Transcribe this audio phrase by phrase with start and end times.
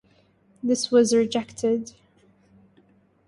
[0.63, 1.93] This was rejected.